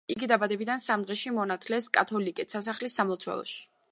[0.11, 3.63] იგი დაბადებიდან სამ დღეში მონათლეს კათოლიკედ, სასახლის სამლოცველოში.